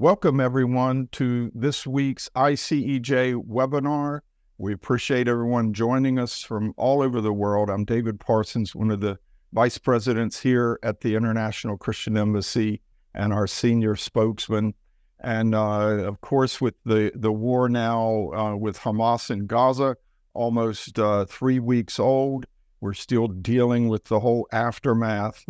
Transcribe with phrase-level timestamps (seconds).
[0.00, 4.20] Welcome, everyone, to this week's ICEJ webinar.
[4.56, 7.68] We appreciate everyone joining us from all over the world.
[7.68, 9.18] I'm David Parsons, one of the
[9.52, 12.80] vice presidents here at the International Christian Embassy
[13.12, 14.74] and our senior spokesman.
[15.18, 19.96] And uh, of course, with the, the war now uh, with Hamas in Gaza,
[20.32, 22.46] almost uh, three weeks old,
[22.80, 25.44] we're still dealing with the whole aftermath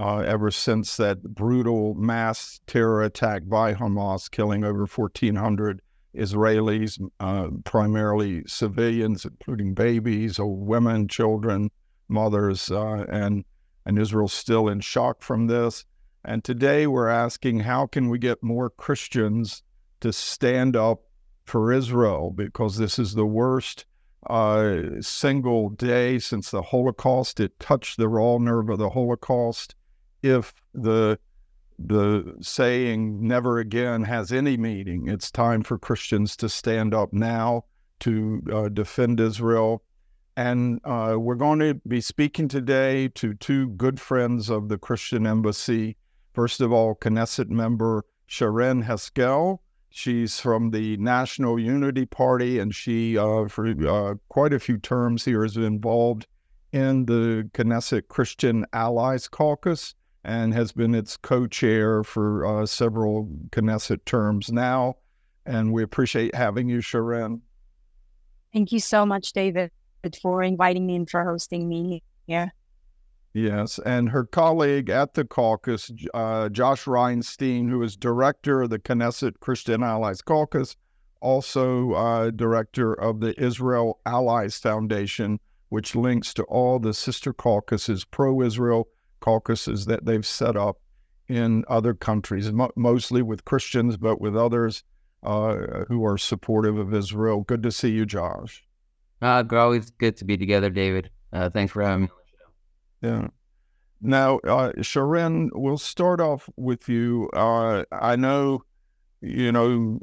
[0.00, 5.82] uh, ever since that brutal mass terror attack by Hamas, killing over 1,400
[6.16, 11.70] Israelis, uh, primarily civilians, including babies, old women, children,
[12.08, 13.44] mothers, uh, and
[13.84, 15.84] and Israel's still in shock from this.
[16.24, 19.62] And today we're asking how can we get more Christians
[20.00, 21.02] to stand up
[21.44, 23.84] for Israel because this is the worst
[24.28, 27.38] uh, single day since the Holocaust.
[27.38, 29.74] It touched the raw nerve of the Holocaust.
[30.22, 31.18] If the
[31.78, 37.64] the saying never again has any meaning, it's time for Christians to stand up now
[38.00, 39.82] to uh, defend Israel.
[40.36, 45.26] And uh, we're going to be speaking today to two good friends of the Christian
[45.26, 45.96] Embassy
[46.32, 49.58] First of all, Knesset member Sharren Haskel.
[49.90, 55.24] She's from the National Unity Party, and she, uh, for uh, quite a few terms
[55.24, 56.28] here, has been involved
[56.72, 63.28] in the Knesset Christian Allies Caucus and has been its co chair for uh, several
[63.50, 64.96] Knesset terms now.
[65.46, 67.40] And we appreciate having you, Sharren.
[68.52, 69.70] Thank you so much, David,
[70.20, 72.52] for inviting me and for hosting me here.
[73.32, 78.78] Yes, and her colleague at the caucus, uh, Josh Reinstein, who is director of the
[78.80, 80.74] Knesset Christian Allies Caucus,
[81.20, 88.04] also uh, director of the Israel Allies Foundation, which links to all the sister caucuses,
[88.04, 88.88] pro Israel
[89.20, 90.78] caucuses that they've set up
[91.28, 94.82] in other countries, mo- mostly with Christians, but with others
[95.22, 97.42] uh, who are supportive of Israel.
[97.42, 98.64] Good to see you, Josh.
[99.22, 101.10] Uh, always good to be together, David.
[101.32, 102.08] Uh, thanks for having me.
[103.02, 103.28] Yeah.
[104.02, 107.28] Now, uh, Sharren, we'll start off with you.
[107.34, 108.64] Uh, I know,
[109.20, 109.98] you know,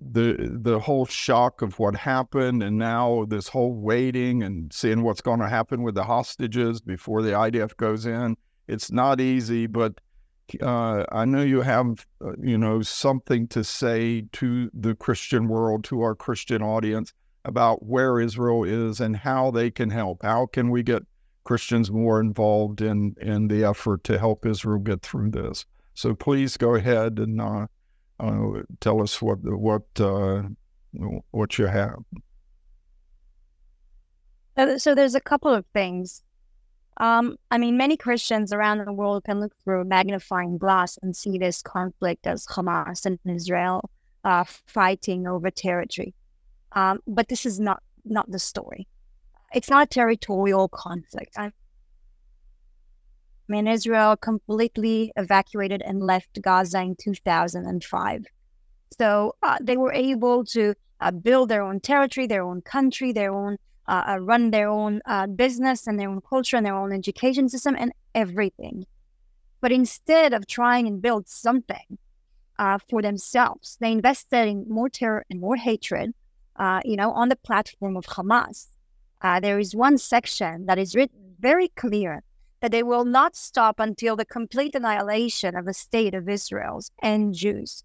[0.00, 5.20] the the whole shock of what happened, and now this whole waiting and seeing what's
[5.20, 8.36] going to happen with the hostages before the IDF goes in.
[8.70, 10.00] It's not easy, but
[10.62, 15.84] uh, I know you have, uh, you know, something to say to the Christian world,
[15.84, 17.12] to our Christian audience
[17.44, 20.22] about where Israel is and how they can help.
[20.22, 21.02] How can we get
[21.44, 25.64] Christians more involved in in the effort to help Israel get through this.
[25.94, 27.66] So please go ahead and uh,
[28.20, 30.42] uh, tell us what what uh,
[31.30, 31.96] what you have.
[34.76, 36.22] So there's a couple of things.
[37.00, 41.16] Um, I mean, many Christians around the world can look through a magnifying glass and
[41.16, 43.90] see this conflict as Hamas and Israel
[44.22, 46.14] uh, fighting over territory.
[46.72, 48.86] Um, but this is not not the story
[49.52, 51.36] it's not a territorial conflict.
[51.36, 51.52] I
[53.48, 58.26] mean, Israel completely evacuated and left Gaza in 2005.
[58.96, 63.32] So uh, they were able to uh, build their own territory, their own country, their
[63.32, 63.56] own
[63.92, 67.48] uh, uh run their own uh, business and their own culture and their own education
[67.48, 68.76] system and everything.
[69.60, 71.88] But instead of trying and build something
[72.58, 76.14] uh, for themselves, they invested in more terror and more hatred,
[76.90, 78.68] you know, on the platform of Hamas
[79.22, 82.22] uh, there is one section that is written very clear
[82.60, 87.34] that they will not stop until the complete annihilation of the state of Israel and
[87.34, 87.84] Jews.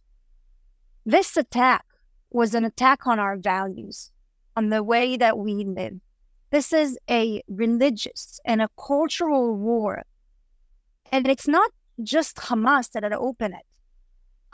[1.05, 1.85] This attack
[2.31, 4.11] was an attack on our values,
[4.55, 5.99] on the way that we live.
[6.51, 10.03] This is a religious and a cultural war.
[11.11, 11.71] And it's not
[12.03, 13.66] just Hamas that had opened it.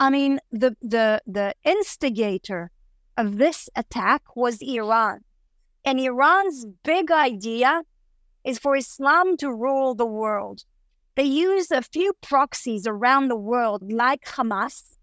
[0.00, 2.70] I mean, the, the, the instigator
[3.16, 5.20] of this attack was Iran.
[5.84, 7.82] And Iran's big idea
[8.44, 10.64] is for Islam to rule the world.
[11.14, 14.96] They use a few proxies around the world, like Hamas,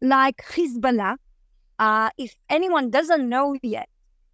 [0.00, 1.16] like Hezbollah.
[1.78, 3.88] Uh, if anyone doesn't know yet,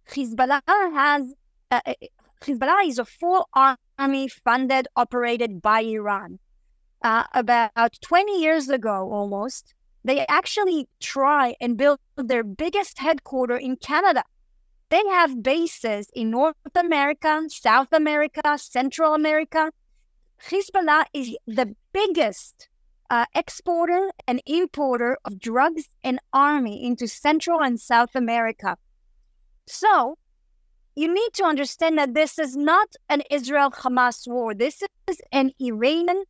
[0.09, 1.33] Hezbollah has
[1.71, 1.93] uh, uh
[2.41, 6.39] Hezbollah is a full army funded, operated by Iran.
[7.01, 9.73] Uh, about 20 years ago, almost,
[10.03, 14.23] they actually try and build their biggest headquarters in Canada
[14.93, 19.71] they have bases in North America, South America, Central America.
[20.51, 22.69] Hezbollah is the biggest
[23.09, 28.77] uh, exporter and importer of drugs and army into Central and South America.
[29.67, 30.17] So
[30.95, 34.53] you need to understand that this is not an Israel Hamas war.
[34.53, 36.23] This is an Iranian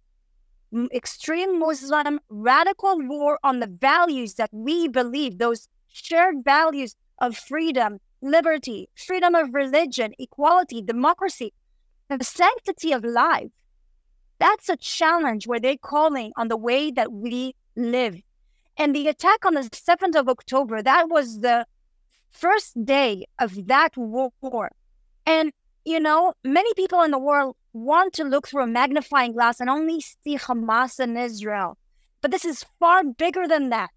[0.94, 8.00] extreme Muslim radical war on the values that we believe, those shared values of freedom,
[8.22, 11.54] liberty, freedom of religion, equality, democracy,
[12.10, 13.50] the sanctity of life.
[14.40, 18.18] That's a challenge where they're calling on the way that we live.
[18.78, 21.68] And the attack on the 7th of October, that was the
[22.34, 24.72] first day of that war.
[25.26, 25.52] And,
[25.86, 29.70] you know, many people in the world want to look through a magnifying glass and
[29.70, 31.78] only see Hamas and Israel.
[32.22, 33.90] But this is far bigger than that.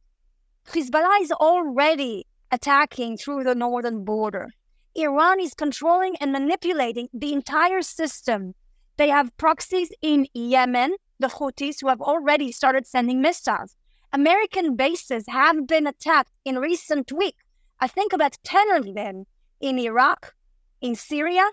[0.68, 4.50] Hezbollah is already attacking through the northern border.
[4.94, 8.54] Iran is controlling and manipulating the entire system.
[8.96, 13.76] They have proxies in Yemen, the Houthis, who have already started sending missiles.
[14.12, 17.44] American bases have been attacked in recent weeks.
[17.80, 19.26] I think about 10 of them
[19.60, 20.34] in Iraq,
[20.80, 21.50] in Syria.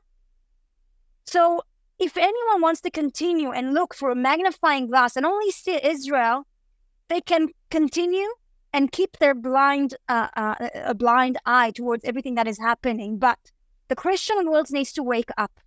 [1.25, 1.61] So,
[1.99, 6.45] if anyone wants to continue and look for a magnifying glass and only see Israel,
[7.07, 8.27] they can continue
[8.73, 13.19] and keep their blind uh, uh, a blind eye towards everything that is happening.
[13.19, 13.39] But
[13.87, 15.59] the Christian world needs to wake up.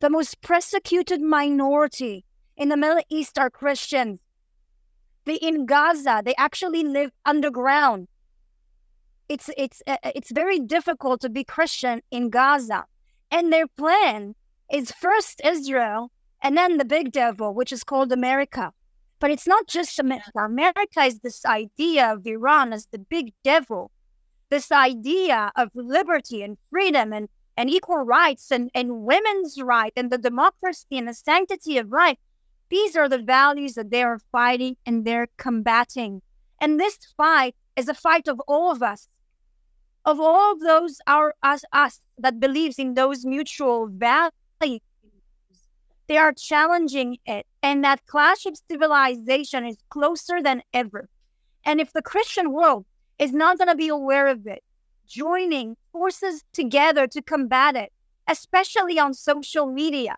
[0.00, 2.24] The most persecuted minority
[2.56, 4.18] in the Middle East are Christians.
[5.24, 8.08] They in Gaza, they actually live underground.
[9.28, 12.84] It's it's uh, it's very difficult to be Christian in Gaza,
[13.30, 14.34] and their plan
[14.70, 16.10] is first Israel
[16.42, 18.72] and then the big devil, which is called America.
[19.20, 20.30] But it's not just America.
[20.34, 23.92] America is this idea of Iran as the big devil,
[24.50, 30.10] this idea of liberty and freedom and, and equal rights and, and women's right and
[30.10, 32.18] the democracy and the sanctity of life.
[32.68, 36.22] These are the values that they are fighting and they're combating.
[36.60, 39.08] And this fight is a fight of all of us,
[40.04, 44.32] of all of those our us us that believes in those mutual values
[46.12, 51.08] they are challenging it, and that clash of civilization is closer than ever.
[51.64, 52.84] And if the Christian world
[53.18, 54.62] is not going to be aware of it,
[55.06, 57.92] joining forces together to combat it,
[58.28, 60.16] especially on social media,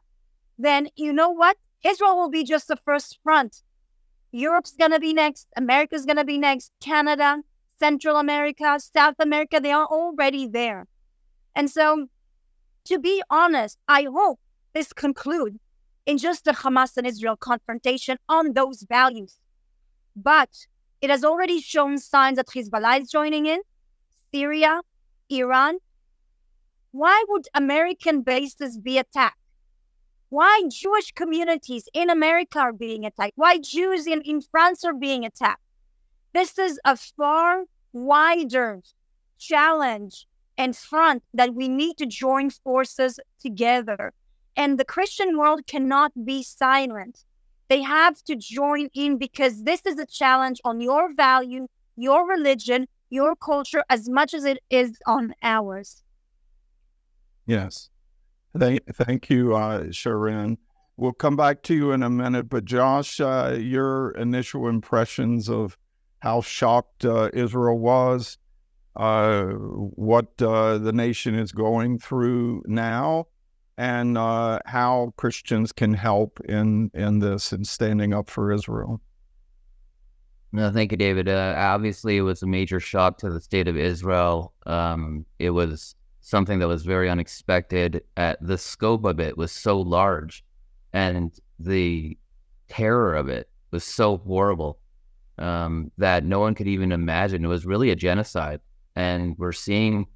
[0.58, 1.56] then you know what?
[1.84, 3.62] Israel will be just the first front.
[4.34, 5.46] Europe's going to be next.
[5.56, 6.72] America's going to be next.
[6.80, 7.42] Canada,
[7.78, 10.88] Central America, South America, they are already there.
[11.54, 12.08] And so,
[12.86, 14.40] to be honest, I hope
[14.72, 15.60] this concludes
[16.04, 19.38] in just the Hamas and Israel confrontation on those values.
[20.16, 20.66] But
[21.00, 23.60] it has already shown signs that Hezbollah is joining in,
[24.34, 24.80] Syria,
[25.30, 25.78] Iran.
[26.90, 29.43] Why would American bases be attacked?
[30.34, 33.34] Why Jewish communities in America are being attacked?
[33.36, 35.62] Why Jews in, in France are being attacked?
[36.32, 38.82] This is a far wider
[39.38, 40.26] challenge
[40.58, 44.12] and front that we need to join forces together
[44.56, 47.24] and the Christian world cannot be silent.
[47.68, 52.88] They have to join in because this is a challenge on your value, your religion,
[53.08, 56.02] your culture, as much as it is on ours.
[57.46, 57.90] Yes.
[58.56, 60.58] Thank, thank you, uh, Sharren.
[60.96, 65.76] We'll come back to you in a minute, but Josh, uh, your initial impressions of
[66.20, 68.38] how shocked uh, Israel was,
[68.94, 73.26] uh, what uh, the nation is going through now,
[73.76, 79.00] and uh, how Christians can help in in this and standing up for Israel.
[80.52, 81.28] No, thank you, David.
[81.28, 84.54] Obviously, it was a major shock to the state of Israel.
[84.64, 88.02] Um, it was something that was very unexpected.
[88.16, 90.44] At the scope of it was so large,
[90.92, 92.18] and the
[92.68, 94.78] terror of it was so horrible
[95.38, 97.44] um, that no one could even imagine.
[97.44, 98.60] It was really a genocide,
[98.96, 100.06] and we're seeing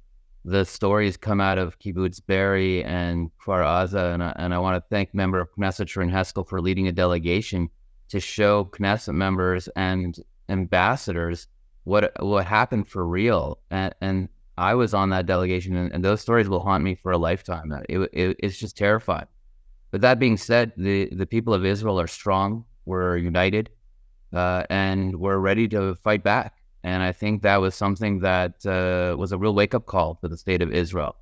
[0.45, 4.81] the stories come out of Kibbutz Be'eri and Kfar Aza, and I, and I want
[4.81, 7.69] to thank member of Knesset Haskel for leading a delegation
[8.09, 11.47] to show Knesset members and ambassadors
[11.83, 13.59] what what happened for real.
[13.69, 17.11] And, and I was on that delegation, and, and, those stories will haunt me for
[17.13, 17.71] a lifetime.
[17.87, 19.27] It, it, it's just terrifying.
[19.91, 22.65] But that being said, the, the people of Israel are strong.
[22.85, 23.69] We're united,
[24.33, 26.55] uh, and we're ready to fight back.
[26.83, 30.27] And I think that was something that uh, was a real wake up call for
[30.27, 31.15] the state of Israel.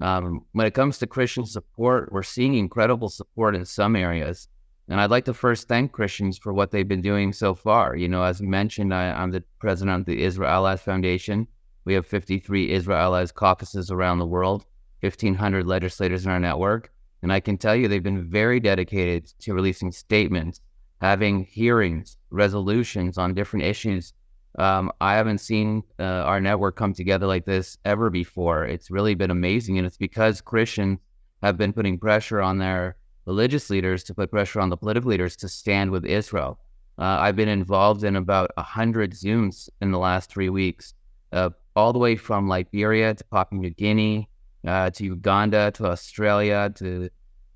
[0.00, 4.46] Um, when it comes to Christian support, we're seeing incredible support in some areas.
[4.88, 7.96] And I'd like to first thank Christians for what they've been doing so far.
[7.96, 11.48] You know, as mentioned, I, am the president of the Israel Allies Foundation.
[11.88, 14.64] We have 53 Israel Allies caucuses around the world,
[15.00, 16.92] 1,500 legislators in our network.
[17.22, 20.60] And I can tell you they've been very dedicated to releasing statements,
[21.00, 24.12] having hearings, resolutions on different issues
[24.58, 28.64] um, I haven't seen uh, our network come together like this ever before.
[28.64, 29.78] It's really been amazing.
[29.78, 30.98] And it's because Christians
[31.42, 35.36] have been putting pressure on their religious leaders to put pressure on the political leaders
[35.36, 36.58] to stand with Israel.
[36.98, 40.94] Uh, I've been involved in about a hundred Zooms in the last three weeks,
[41.32, 44.28] uh, all the way from Liberia to Papua New Guinea,
[44.66, 47.08] uh, to Uganda, to Australia, to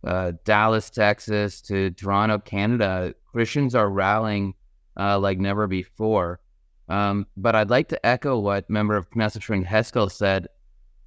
[0.04, 3.14] uh, Dallas, Texas, to Toronto, Canada.
[3.32, 4.54] Christians are rallying
[4.96, 6.38] uh, like never before.
[6.88, 10.46] Um, but I'd like to echo what member of Knesset Sharren Haskel said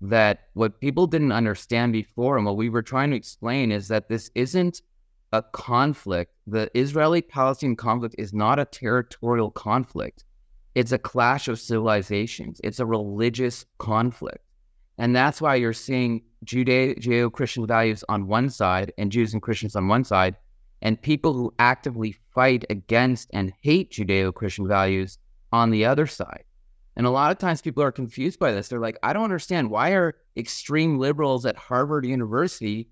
[0.01, 4.09] that what people didn't understand before and what we were trying to explain is that
[4.09, 4.81] this isn't
[5.31, 6.33] a conflict.
[6.47, 10.25] The Israeli Palestinian conflict is not a territorial conflict,
[10.75, 14.39] it's a clash of civilizations, it's a religious conflict.
[14.97, 19.75] And that's why you're seeing Judeo Christian values on one side and Jews and Christians
[19.75, 20.35] on one side,
[20.81, 25.17] and people who actively fight against and hate Judeo Christian values
[25.51, 26.43] on the other side.
[26.97, 28.69] And a lot of times people are confused by this.
[28.69, 29.69] They're like, I don't understand.
[29.69, 32.87] Why are extreme liberals at Harvard University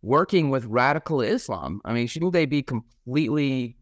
[0.00, 1.80] working with radical Islam?
[1.84, 3.76] I mean, shouldn't they be completely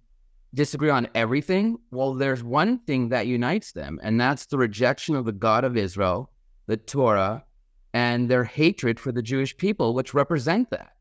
[0.54, 1.78] disagree on everything?
[1.90, 5.76] Well, there's one thing that unites them, and that's the rejection of the God of
[5.76, 6.30] Israel,
[6.66, 7.44] the Torah,
[7.92, 10.92] and their hatred for the Jewish people, which represent that.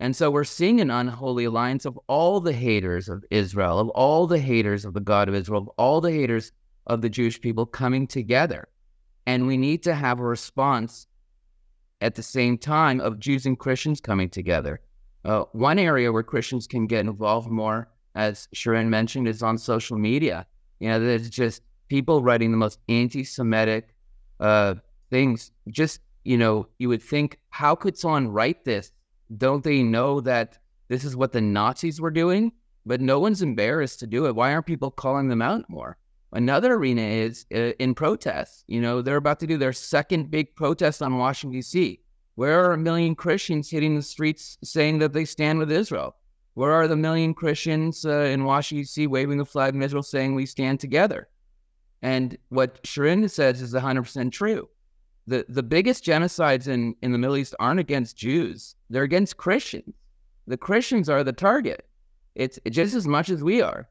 [0.00, 4.26] And so we're seeing an unholy alliance of all the haters of Israel, of all
[4.26, 6.50] the haters of the God of Israel, of all the haters
[6.88, 8.66] of the Jewish people coming together.
[9.26, 11.06] And we need to have a response
[12.00, 14.80] at the same time of Jews and Christians coming together.
[15.24, 19.98] Uh, one area where Christians can get involved more, as Sharren mentioned, is on social
[19.98, 20.46] media.
[20.80, 23.94] You know, there's just people writing the most anti Semitic
[24.40, 24.74] uh,
[25.10, 25.52] things.
[25.68, 28.92] Just, you know, you would think, how could someone write this?
[29.36, 32.52] Don't they know that this is what the Nazis were doing?
[32.84, 34.34] But no one's embarrassed to do it.
[34.34, 35.96] Why aren't people calling them out more?
[36.32, 38.64] Another arena is uh, in protests.
[38.66, 42.00] You know, they're about to do their second big protest on Washington, D.C.
[42.34, 46.16] Where are a million Christians hitting the streets saying that they stand with Israel?
[46.54, 49.06] Where are the million Christians uh, in Washington, D.C.
[49.06, 51.28] waving the flag of Israel saying we stand together?
[52.02, 54.68] And what Sharren says is 100% true.
[55.26, 59.94] The, the biggest genocides in, in the Middle East aren't against Jews, they're against Christians.
[60.46, 61.86] The Christians are the target.
[62.34, 63.88] It's just as much as we are.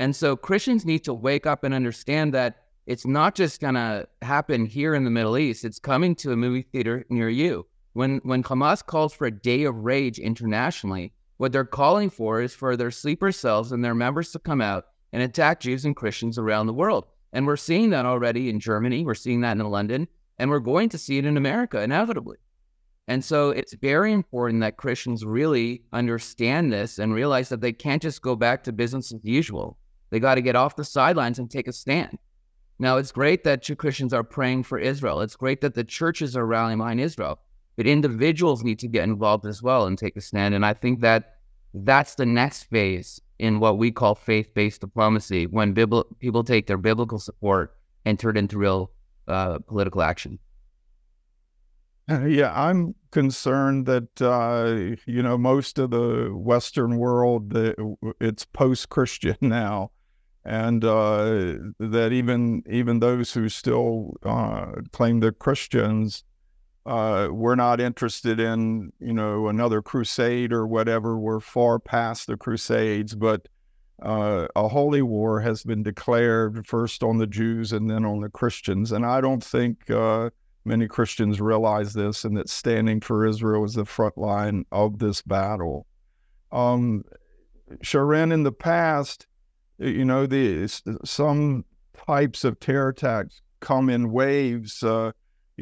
[0.00, 4.08] And so Christians need to wake up and understand that it's not just going to
[4.22, 7.66] happen here in the Middle East, it's coming to a movie theater near you.
[7.92, 12.54] When, when Hamas calls for a day of rage internationally, what they're calling for is
[12.54, 16.38] for their sleeper cells and their members to come out and attack Jews and Christians
[16.38, 17.04] around the world.
[17.32, 20.06] And we're seeing that already in Germany, we're seeing that in London,
[20.38, 22.36] and we're going to see it in America inevitably.
[23.08, 28.02] And so it's very important that Christians really understand this and realize that they can't
[28.02, 29.78] just go back to business as usual.
[30.10, 32.18] They got to get off the sidelines and take a stand.
[32.78, 35.20] Now, it's great that Christians are praying for Israel.
[35.20, 37.40] It's great that the churches are rallying behind Israel,
[37.76, 40.54] but individuals need to get involved as well and take a stand.
[40.54, 41.30] And I think that
[41.74, 46.66] that's the next phase in what we call faith based diplomacy when bibl- people take
[46.66, 47.74] their biblical support
[48.04, 48.90] and turn it into real
[49.28, 50.38] uh, political action.
[52.10, 57.52] Uh, yeah, I'm concerned that uh, you know most of the Western world
[58.20, 59.92] it's post-Christian now,
[60.44, 66.24] and uh, that even even those who still uh, claim they're Christians,
[66.84, 71.18] uh, we're not interested in you know another crusade or whatever.
[71.18, 73.46] We're far past the crusades, but
[74.02, 78.28] uh, a holy war has been declared first on the Jews and then on the
[78.28, 80.30] Christians, and I don't think uh,
[80.64, 85.22] many Christians realize this, and that standing for Israel is the front line of this
[85.22, 85.86] battle.
[86.50, 87.04] Um,
[87.82, 89.26] Sharren, in the past,
[89.78, 90.68] you know, the
[91.04, 91.64] some
[92.06, 94.82] types of terror attacks come in waves.
[94.82, 95.12] Uh,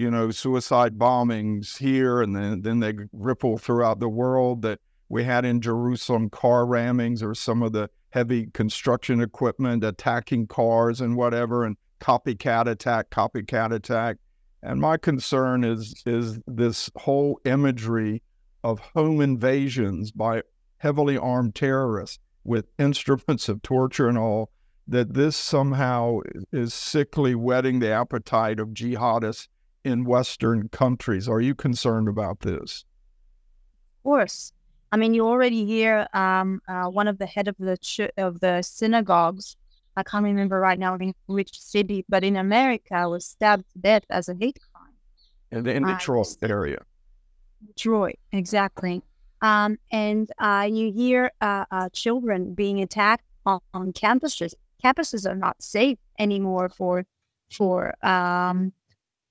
[0.00, 4.62] you know, suicide bombings here, and then then they ripple throughout the world.
[4.62, 4.80] That
[5.10, 11.02] we had in Jerusalem, car rammings, or some of the heavy construction equipment attacking cars
[11.02, 14.16] and whatever, and copycat attack, copycat attack.
[14.62, 18.22] And my concern is is this whole imagery
[18.64, 20.42] of home invasions by
[20.78, 24.50] heavily armed terrorists with instruments of torture and all,
[24.88, 26.20] that this somehow
[26.54, 29.48] is sickly whetting the appetite of jihadists
[29.84, 31.28] in Western countries.
[31.28, 32.84] Are you concerned about this?
[33.98, 34.52] Of course.
[34.92, 38.40] I mean, you already hear um, uh, one of the head of the ch- of
[38.40, 39.56] the synagogues.
[39.96, 44.04] I can't remember right now in which city, but in America, was stabbed to death
[44.10, 44.94] as a hate crime.
[45.50, 46.78] In the, Detroit uh, area.
[47.66, 49.02] Detroit, exactly.
[49.42, 54.54] Um, and uh, you hear uh, uh, children being attacked on, on, campuses.
[54.82, 57.06] Campuses are not safe anymore for
[57.50, 58.72] for um,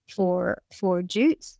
[0.09, 1.57] for for Jews.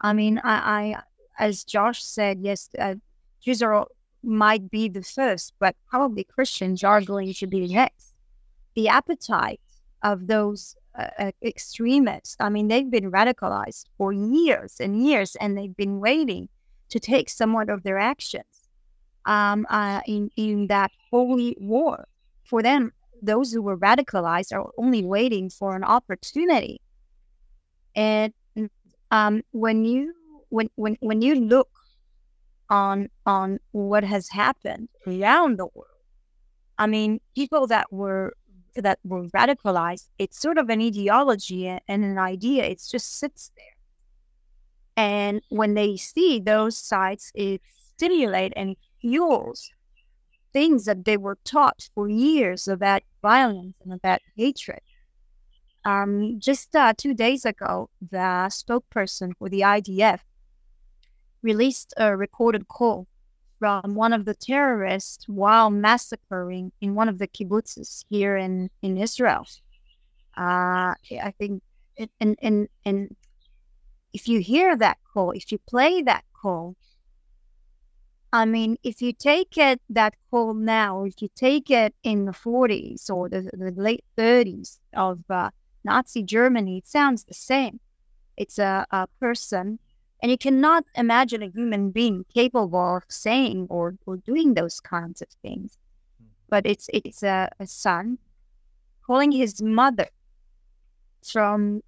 [0.00, 1.02] I mean, I, I
[1.38, 2.96] as Josh said, yes, uh,
[3.40, 3.86] Jews are
[4.22, 8.14] might be the first, but probably Christians are going to be next.
[8.74, 9.60] The appetite
[10.02, 15.56] of those uh, uh, extremists, I mean, they've been radicalized for years and years, and
[15.56, 16.48] they've been waiting
[16.90, 18.68] to take somewhat of their actions
[19.24, 22.06] um, uh, in, in that holy war.
[22.44, 26.80] For them, those who were radicalized are only waiting for an opportunity.
[27.94, 28.32] And
[29.10, 30.14] um, when you
[30.48, 31.68] when, when when you look
[32.70, 35.88] on on what has happened around the world.
[36.78, 38.34] I mean, people that were
[38.76, 42.64] that were radicalized, it's sort of an ideology and an idea.
[42.64, 43.76] It just sits there.
[44.96, 47.60] And when they see those sites, it
[47.96, 49.70] stimulates and fuels
[50.52, 54.80] things that they were taught for years about violence and about hatred.
[55.84, 60.20] Um, just uh, two days ago, the spokesperson for the IDF
[61.42, 63.08] released a recorded call
[63.58, 68.96] from one of the terrorists while massacring in one of the kibbutzes here in, in
[68.96, 69.46] Israel.
[70.36, 71.62] Uh, I think,
[72.20, 73.16] and, and, and
[74.12, 76.76] if you hear that call, if you play that call,
[78.32, 82.32] I mean, if you take it that call now, if you take it in the
[82.32, 85.50] 40s or the, the late 30s of uh,
[85.84, 87.80] Nazi Germany, sounds the same.
[88.36, 89.78] It's a, a person
[90.22, 95.20] and you cannot imagine a human being capable of saying or, or doing those kinds
[95.20, 95.76] of things.
[96.48, 98.18] But it's it's a, a son
[99.04, 100.08] calling his mother
[101.26, 101.82] from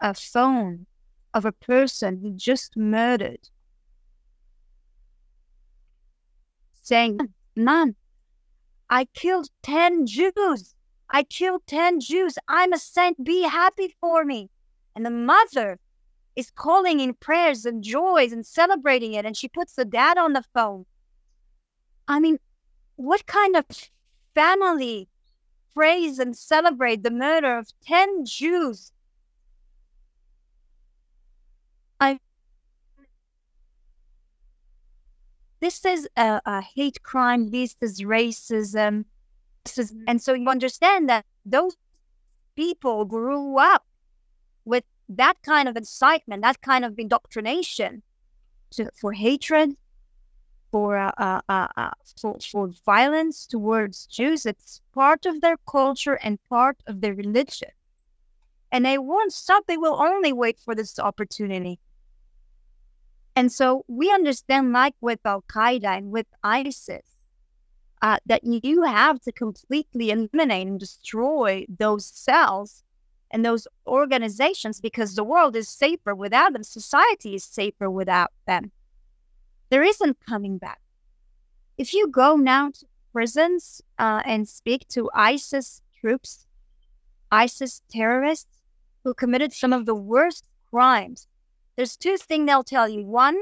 [0.00, 0.86] a phone
[1.34, 3.50] of a person he just murdered,
[6.82, 7.18] saying,
[7.54, 7.94] Man,
[8.88, 10.74] I killed 10 Jews.
[11.10, 12.38] I killed 10 Jews.
[12.48, 13.24] I'm a saint.
[13.24, 14.50] Be happy for me.
[14.94, 15.78] And the mother
[16.34, 19.24] is calling in prayers and joys and celebrating it.
[19.24, 20.86] And she puts the dad on the phone.
[22.08, 22.38] I mean,
[22.96, 23.64] what kind of
[24.34, 25.08] family
[25.74, 28.92] praise and celebrate the murder of 10 Jews?
[32.00, 32.20] I
[35.60, 39.06] this is a, a hate crime, this is racism.
[39.78, 41.76] Is, and so you understand that those
[42.56, 43.84] people grew up
[44.64, 48.02] with that kind of incitement, that kind of indoctrination
[48.70, 49.76] to, for hatred,
[50.72, 56.18] for, uh, uh, uh, uh, for for violence towards Jews, it's part of their culture
[56.22, 57.70] and part of their religion.
[58.72, 59.64] And they won't stop.
[59.66, 61.78] They will only wait for this opportunity.
[63.36, 67.15] And so we understand, like with Al Qaeda and with ISIS,
[68.06, 72.84] uh, that you have to completely eliminate and destroy those cells
[73.32, 76.62] and those organizations because the world is safer without them.
[76.62, 78.70] Society is safer without them.
[79.70, 80.80] There isn't coming back.
[81.78, 86.46] If you go now to prisons uh, and speak to ISIS troops,
[87.32, 88.60] ISIS terrorists
[89.02, 91.26] who committed some of the worst crimes,
[91.74, 93.04] there's two things they'll tell you.
[93.04, 93.36] One,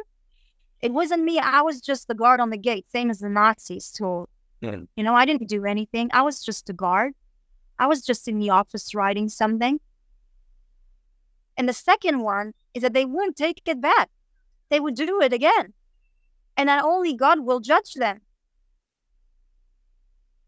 [0.81, 1.39] it wasn't me.
[1.39, 4.31] I was just the guard on the gate, same as the Nazis told.
[4.65, 4.77] Yeah.
[4.97, 6.11] You know, I didn't do anything.
[6.13, 7.13] I was just a guard.
[7.79, 9.81] I was just in the office writing something.
[11.57, 14.11] And the second one is that they wouldn't take it back.
[14.71, 15.75] They would do it again.
[16.57, 18.21] And that only God will judge them.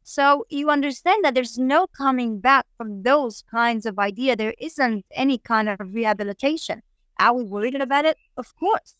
[0.03, 4.37] So you understand that there's no coming back from those kinds of idea.
[4.37, 6.83] There isn't any kind of rehabilitation.
[7.19, 8.17] Are we worried about it?
[8.37, 8.95] Of course.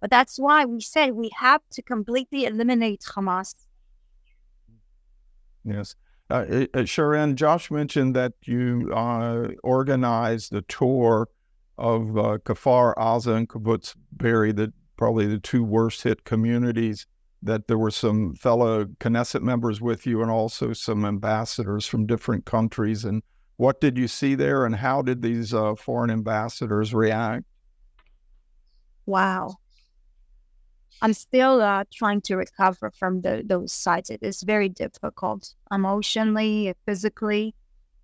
[0.00, 3.54] But that's why we said we have to completely eliminate Hamas.
[5.64, 5.94] Yes.
[6.30, 6.34] Uh,
[6.74, 11.28] uh, Sharren, Josh mentioned that you uh, organized a tour
[11.78, 17.06] of uh, Kfar Aza and Kibbutz Be'eri, the probably the two worst hit communities.
[17.40, 22.44] That there were some fellow Knesset members with you, and also some ambassadors from different
[22.46, 23.04] countries.
[23.04, 23.22] And
[23.58, 27.44] what did you see there, and how did these uh, foreign ambassadors react?
[29.06, 29.56] Wow,
[31.00, 34.10] I'm still uh, trying to recover from the, those sights.
[34.10, 37.54] It is very difficult emotionally, physically.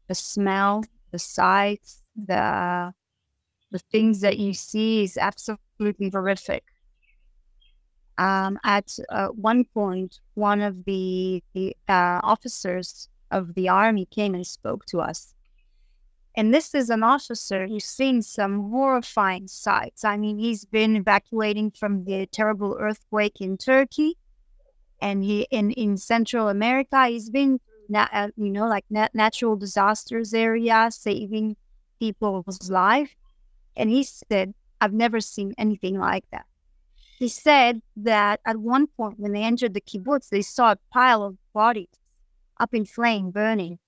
[0.09, 2.93] The smell, the sights, the
[3.75, 6.63] the things that you see is absolutely horrific.
[8.19, 14.33] Um, at uh, one point, one of the, the uh, officers of the army came
[14.37, 15.34] and spoke to us,
[16.37, 20.05] and this is an officer who's seen some horrifying sights.
[20.05, 24.17] I mean, he's been evacuating from the terrible earthquake in Turkey,
[25.01, 27.07] and he in in Central America.
[27.07, 27.61] He's been,
[27.95, 31.57] uh, you know, like nat- natural disasters area, saving
[32.01, 33.15] people's life.
[33.77, 36.47] And he said, "I've never seen anything like that."
[37.19, 41.23] he said that at one point when they entered the kibbutz, they saw a pile
[41.23, 41.89] of bodies
[42.59, 43.79] up in flame burning.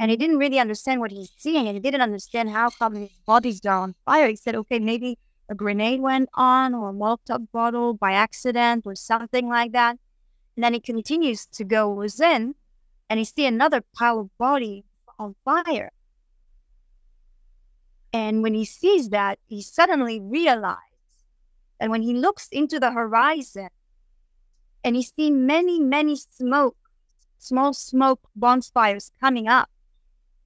[0.00, 3.10] And he didn't really understand what he's seeing, and he didn't understand how come his
[3.26, 4.28] bodies are on fire.
[4.28, 5.18] He said, okay, maybe
[5.50, 9.98] a grenade went on or a Molotov bottle by accident or something like that.
[10.56, 12.54] And then he continues to go within,
[13.10, 14.86] and he see another pile of body
[15.18, 15.92] on fire.
[18.10, 20.78] And when he sees that, he suddenly realizes
[21.78, 23.68] that when he looks into the horizon
[24.82, 26.78] and he sees many, many smoke,
[27.38, 29.68] small smoke bonfires coming up,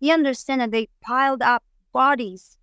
[0.04, 2.58] he understands that they piled up bodies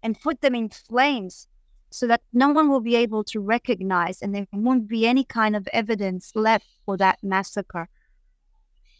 [0.00, 1.48] and put them in flames
[1.90, 5.56] so that no one will be able to recognize and there won't be any kind
[5.56, 7.88] of evidence left for that massacre.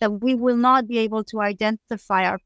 [0.01, 2.41] That we will not be able to identify our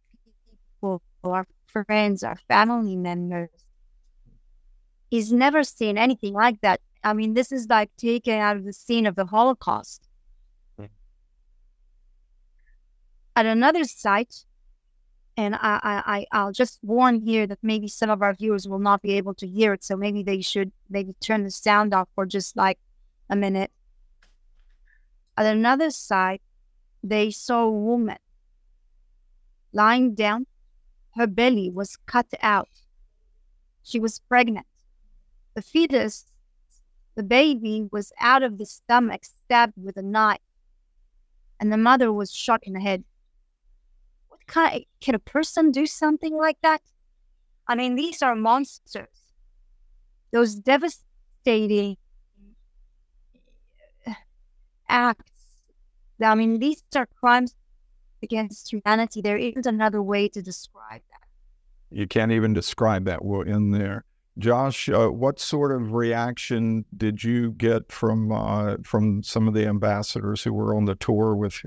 [0.74, 3.48] people, our friends, our family members.
[5.10, 6.82] He's never seen anything like that.
[7.02, 10.06] I mean, this is like taken out of the scene of the Holocaust.
[10.78, 10.90] Mm.
[13.34, 14.44] At another site,
[15.36, 19.02] and I, I, I'll just warn here that maybe some of our viewers will not
[19.02, 22.26] be able to hear it, so maybe they should maybe turn the sound off for
[22.26, 22.78] just like
[23.30, 23.70] a minute.
[25.36, 26.42] At another site,
[27.02, 28.18] they saw a woman
[29.72, 30.46] lying down.
[31.16, 32.68] Her belly was cut out.
[33.82, 34.66] She was pregnant.
[35.54, 36.26] The fetus,
[37.14, 40.40] the baby, was out of the stomach, stabbed with a knife,
[41.58, 43.04] and the mother was shot in the head
[44.46, 46.80] can, can a person do something like that?
[47.66, 49.08] I mean, these are monsters.
[50.32, 51.96] Those devastating
[54.88, 55.30] acts.
[56.22, 57.54] I mean, these are crimes
[58.22, 59.20] against humanity.
[59.20, 61.26] There isn't another way to describe that.
[61.90, 64.04] You can't even describe that Well, in there.
[64.38, 69.66] Josh, uh, what sort of reaction did you get from uh, from some of the
[69.66, 71.60] ambassadors who were on the tour with?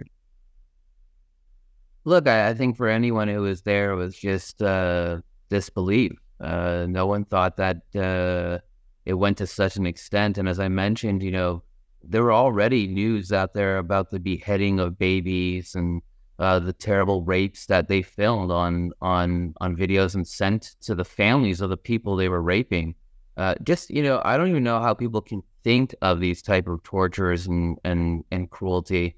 [2.06, 6.12] Look, I, I, think for anyone who was there, it was just uh, disbelief.
[6.40, 8.60] Uh, no one thought that uh,
[9.06, 10.38] it went to such an extent.
[10.38, 11.64] And as I mentioned, you know,
[12.04, 16.04] there were already news out there about the beheading of babies and
[16.38, 21.06] uh, the terrible rapes that they filmed on on on videos and sent to the
[21.06, 22.94] families of the people they were raping.
[23.38, 26.68] Uh, just you know, I don't even know how people can think of these type
[26.68, 29.16] of tortures and and and cruelty,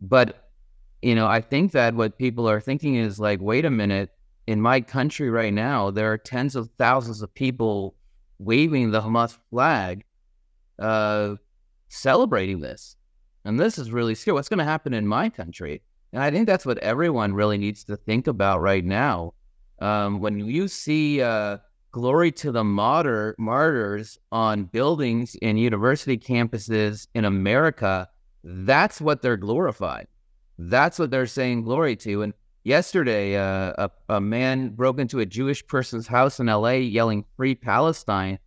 [0.00, 0.47] but
[1.02, 4.10] you know, I think that what people are thinking is like, wait a minute,
[4.46, 7.94] in my country right now, there are tens of thousands of people
[8.38, 10.04] waving the Hamas flag,
[10.78, 11.34] uh,
[11.88, 12.96] celebrating this.
[13.44, 14.34] And this is really scary.
[14.34, 15.82] What's going to happen in my country?
[16.12, 19.34] And I think that's what everyone really needs to think about right now.
[19.80, 21.58] Um, when you see uh,
[21.92, 28.08] glory to the martyr, martyrs on buildings and university campuses in America,
[28.42, 30.06] that's what they're glorifying.
[30.58, 32.22] That's what they're saying glory to.
[32.22, 37.24] And yesterday, uh, a, a man broke into a Jewish person's house in LA yelling
[37.36, 38.38] "Free Palestine."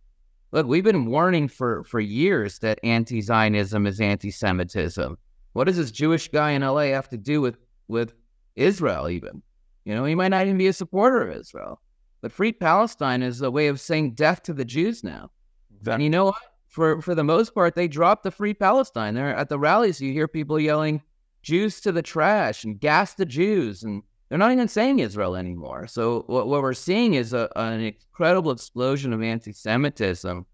[0.52, 5.16] Look, we've been warning for for years that anti-Zionism is anti-Semitism.
[5.54, 7.56] What does this Jewish guy in LA have to do with
[7.88, 8.12] with
[8.56, 9.08] Israel?
[9.08, 9.42] Even,
[9.84, 11.80] you know, he might not even be a supporter of Israel.
[12.20, 15.30] But free Palestine is a way of saying death to the Jews now.
[15.86, 16.36] And you know what?
[16.68, 19.14] For for the most part, they dropped the free Palestine.
[19.14, 21.02] There at the rallies, you hear people yelling
[21.42, 23.82] Jews to the trash and gas the Jews.
[23.82, 25.86] And they're not even saying Israel anymore.
[25.86, 30.46] So what, what we're seeing is a, an incredible explosion of anti Semitism.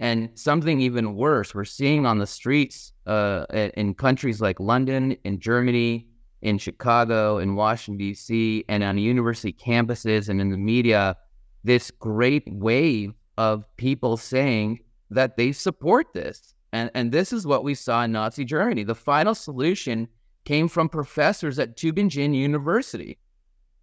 [0.00, 5.38] And something even worse, we're seeing on the streets uh, in countries like London, in
[5.38, 6.08] Germany,
[6.42, 11.16] in Chicago, in Washington, D.C., and on university campuses and in the media,
[11.62, 16.54] this great wave of people saying that they support this.
[16.72, 18.82] And, and this is what we saw in Nazi Germany.
[18.82, 20.08] The final solution
[20.44, 23.18] came from professors at Tübingen University.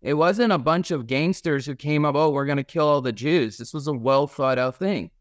[0.02, 3.02] It wasn't a bunch of gangsters who came up, oh, we're going to kill all
[3.02, 3.58] the Jews.
[3.58, 5.12] This was a well thought out thing.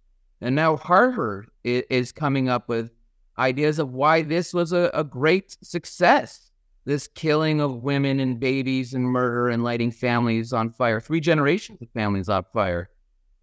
[0.41, 2.91] And now Harvard is coming up with
[3.39, 6.51] ideas of why this was a, a great success.
[6.87, 11.81] This killing of women and babies and murder and lighting families on fire, three generations
[11.83, 12.89] of families on fire.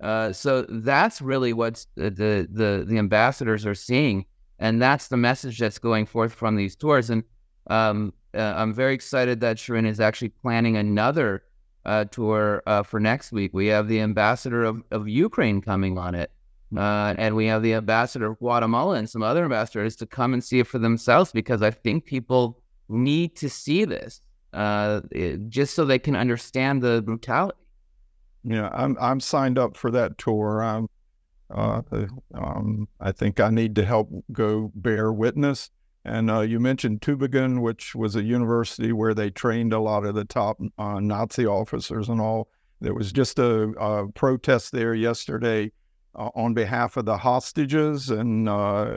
[0.01, 2.09] Uh, so that's really what the,
[2.51, 4.25] the the ambassadors are seeing,
[4.59, 7.09] and that's the message that's going forth from these tours.
[7.09, 7.23] And
[7.69, 11.43] um, uh, I'm very excited that Sharren is actually planning another
[11.85, 13.53] uh, tour uh, for next week.
[13.53, 16.31] We have the ambassador of, of Ukraine coming on it.
[16.75, 20.43] Uh, and we have the ambassador of Guatemala and some other ambassadors to come and
[20.43, 24.21] see it for themselves because I think people need to see this
[24.53, 24.99] uh,
[25.47, 27.57] just so they can understand the brutality.
[28.43, 30.61] Yeah, I'm I'm signed up for that tour.
[30.61, 30.87] I'm
[31.49, 31.81] Uh,
[32.33, 35.69] um, I think I need to help go bear witness.
[36.07, 40.15] And uh, you mentioned Tübingen, which was a university where they trained a lot of
[40.15, 42.47] the top uh, Nazi officers and all.
[42.79, 45.69] There was just a, a protest there yesterday
[46.15, 48.87] uh, on behalf of the hostages, and uh,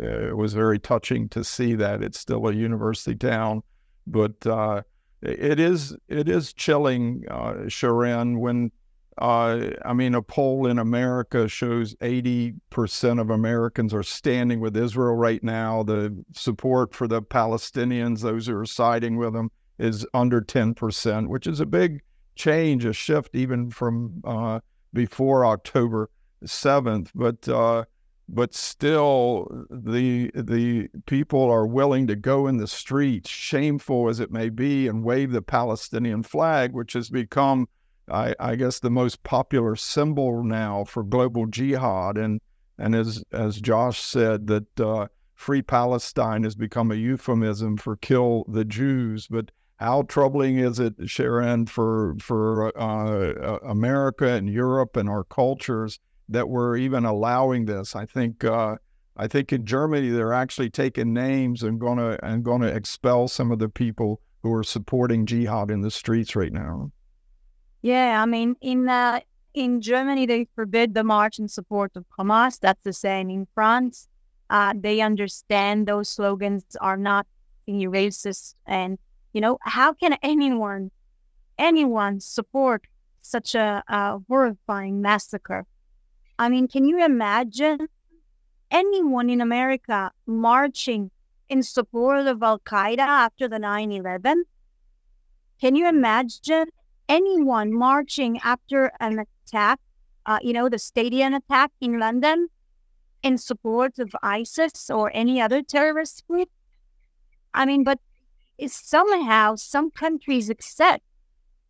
[0.00, 2.02] it was very touching to see that.
[2.02, 3.62] It's still a university town,
[4.06, 4.82] but uh,
[5.20, 8.70] it is it is chilling, uh, Sharren, when
[9.18, 15.14] uh, I mean, a poll in America shows 80% of Americans are standing with Israel
[15.14, 15.82] right now.
[15.82, 21.46] The support for the Palestinians, those who are siding with them, is under 10%, which
[21.46, 22.02] is a big
[22.34, 24.60] change, a shift even from uh,
[24.92, 26.10] before October
[26.44, 27.10] 7th.
[27.14, 27.84] But uh,
[28.28, 34.30] but still, the the people are willing to go in the streets, shameful as it
[34.30, 37.68] may be, and wave the Palestinian flag, which has become
[38.10, 42.18] I, I, guess the most popular symbol now for global jihad.
[42.18, 42.40] And
[42.78, 48.44] and as as Josh said, that uh, free Palestine has become a euphemism for kill
[48.48, 49.26] the Jews.
[49.28, 55.98] But how troubling is it, Sharren, for for uh, America and Europe and our cultures
[56.28, 57.96] that we're even allowing this?
[57.96, 58.44] I think.
[58.44, 58.76] Uh,
[59.16, 63.60] I think in Germany they're actually taking names and gonna and gonna expel some of
[63.60, 66.90] the people who are supporting jihad in the streets right now.
[67.84, 69.20] Yeah, I mean, in uh,
[69.52, 72.58] in Germany, they forbid the march in support of Hamas.
[72.58, 74.08] That's the same in France.
[74.48, 77.26] Uh, they understand those slogans are not
[77.68, 78.98] racist, and
[79.34, 80.92] you know how can anyone,
[81.58, 82.86] anyone support
[83.20, 85.66] such a, a horrifying massacre?
[86.38, 87.88] I mean, can you imagine
[88.70, 91.10] anyone in America marching
[91.50, 94.44] in support of Al Qaeda after the 9 11?
[95.60, 96.68] Can you imagine
[97.08, 99.80] anyone marching after an attack,
[100.26, 102.48] uh, you know, the stadium attack in London
[103.22, 106.48] in support of ISIS or any other terrorist group.
[107.52, 107.98] I mean, but
[108.66, 111.04] somehow some countries accept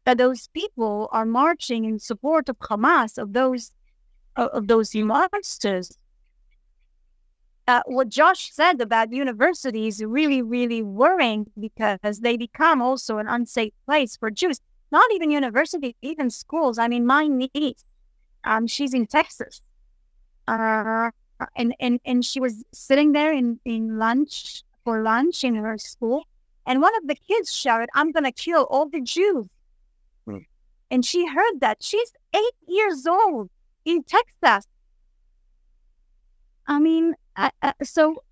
[0.05, 3.73] that those people are marching in support of Hamas, of those
[4.37, 5.97] of those monsters.
[7.67, 13.73] Uh, what Josh said about universities really, really worrying because they become also an unsafe
[13.87, 14.61] place for Jews
[14.95, 16.79] not even university, even schools.
[16.79, 17.85] I mean, my niece,
[18.45, 19.61] um, she's in Texas,
[20.47, 21.11] uh,
[21.57, 26.21] and and and she was sitting there in in lunch for lunch in her school,
[26.65, 29.47] and one of the kids shouted, "I'm gonna kill all the Jews,"
[30.27, 30.45] hmm.
[30.93, 31.83] and she heard that.
[31.83, 33.51] She's eight years old
[33.85, 34.65] in Texas.
[36.67, 38.23] I mean, uh, uh, so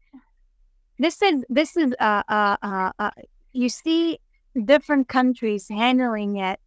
[0.99, 3.11] this is this is uh, uh, uh, uh
[3.53, 4.21] you see
[4.65, 6.61] different countries handling it.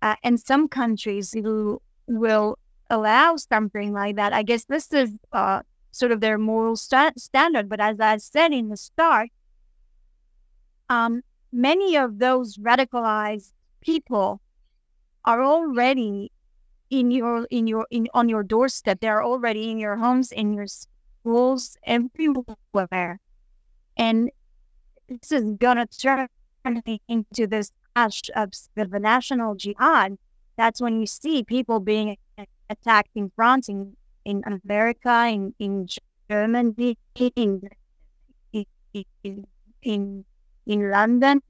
[0.00, 2.58] Uh, and some countries who will
[2.90, 4.32] allow something like that.
[4.32, 7.68] I guess this is uh, sort of their moral st- standard.
[7.68, 9.30] But as I said in the start,
[10.88, 11.22] um,
[11.52, 14.40] many of those radicalized people
[15.24, 16.32] are already
[16.90, 19.00] in your in your in on your doorstep.
[19.00, 23.20] They're already in your homes, in your schools, everywhere,
[23.96, 24.30] and
[25.08, 26.28] this is gonna turn
[26.64, 30.18] into this ash of the national jihad,
[30.56, 32.16] that's when you see people being
[32.68, 35.86] attacked in France, in, in America, in, in
[36.30, 36.98] Germany,
[37.36, 37.70] in,
[38.52, 39.46] in,
[39.82, 40.24] in,
[40.66, 41.42] in London,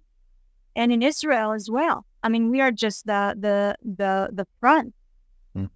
[0.74, 2.06] and in Israel as well.
[2.22, 4.94] I mean, we are just the the the the front.
[5.54, 5.66] Hmm.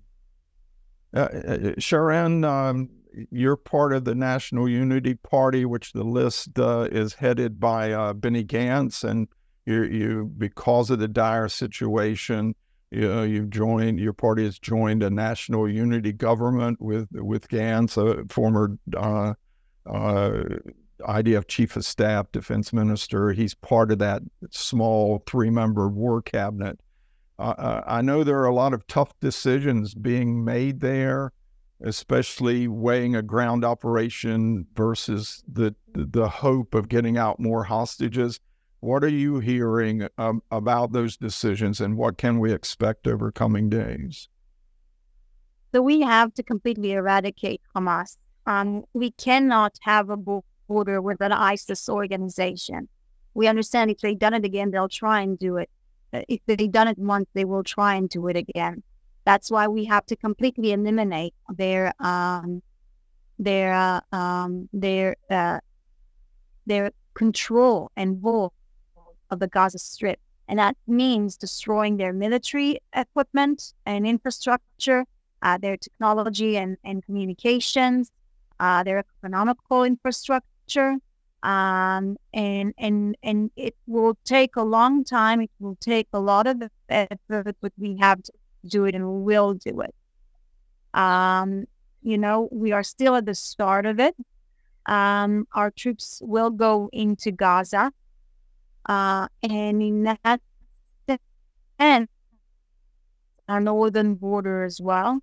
[1.15, 2.89] Uh, uh, Sharren, um,
[3.31, 8.13] you're part of the National Unity Party, which the list uh, is headed by uh,
[8.13, 9.29] Benny Gantz, and
[9.65, 12.55] you you because of the dire situation,
[12.91, 17.97] you know, you've joined your party has joined a national unity government with with Gantz,
[17.97, 19.35] a former uh,
[19.87, 20.45] uh,
[21.01, 23.33] IDF chief of staff, defense minister.
[23.33, 26.79] He's part of that small three member war cabinet.
[27.39, 31.33] Uh, I know there are a lot of tough decisions being made there
[31.83, 38.41] especially weighing a ground operation versus the the hope of getting out more hostages.
[38.81, 43.69] What are you hearing um, about those decisions, and what can we expect over coming
[43.69, 44.29] days?
[45.73, 48.17] So we have to completely eradicate Hamas.
[48.47, 50.17] Um, we cannot have a
[50.69, 52.89] border with an ISIS organization.
[53.35, 55.69] We understand if they've done it again, they'll try and do it.
[56.13, 58.83] Uh, if they've done it once, they will try and do it again.
[59.27, 62.63] That's why we have to completely eliminate their um,
[63.39, 65.61] their uh, um, their uh,
[66.67, 68.53] their control and rule
[69.31, 75.05] of the Gaza Strip, and that means destroying their military equipment and infrastructure,
[75.43, 78.11] uh, their technology and, and communications,
[78.61, 80.97] uh, their economical infrastructure.
[81.43, 85.41] Um, and and and it will take a long time.
[85.43, 88.33] It will take a lot of effort, but we have to
[88.67, 89.95] do it, and will do it.
[90.95, 91.67] Um,
[92.03, 94.15] you know, we are still at the start of it.
[94.87, 97.93] Um, our troops will go into Gaza,
[98.89, 100.41] uh, and in that
[101.79, 102.09] and
[103.49, 105.21] our northern border as well.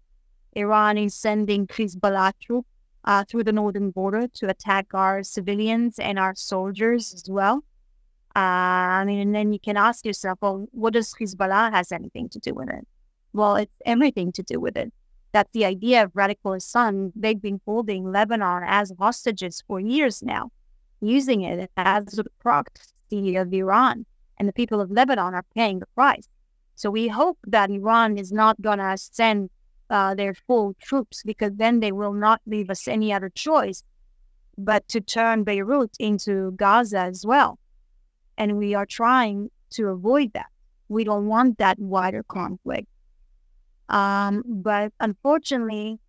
[0.54, 2.68] Iran is sending Hezbollah troops
[3.06, 7.64] uh, through the northern border to attack our civilians and our soldiers as well.
[8.36, 12.30] Uh, I mean, and then you can ask yourself, well, what does Hezbollah has anything
[12.30, 12.88] to do with it?
[13.34, 14.94] Well, it's everything to do with it.
[15.32, 20.52] That the idea of radical Islam, they've been holding Lebanon as hostages for years now,
[21.02, 24.06] using it as a proxy of Iran.
[24.38, 26.28] And the people of Lebanon are paying the price.
[26.76, 29.50] So we hope that Iran is not going to send
[29.90, 33.84] uh, their full troops because then they will not leave us any other choice
[34.58, 37.60] but to turn Beirut into Gaza as well.
[38.38, 40.48] And we are trying to avoid that.
[40.90, 42.88] We don't want that wider conflict.
[43.94, 46.00] Um, but unfortunately,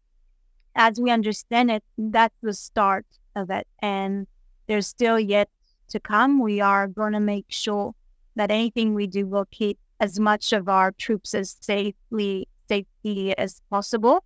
[0.74, 3.04] as we understand it, that's the start
[3.36, 3.66] of it.
[3.80, 4.26] And
[4.66, 5.50] there's still yet
[5.88, 6.40] to come.
[6.40, 7.94] We are going to make sure
[8.36, 13.60] that anything we do will keep as much of our troops as safely safety as
[13.68, 14.24] possible.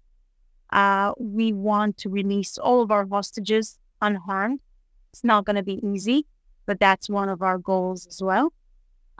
[0.71, 4.61] Uh, we want to release all of our hostages unharmed.
[5.12, 6.27] It's not going to be easy,
[6.66, 8.53] but that's one of our goals as well.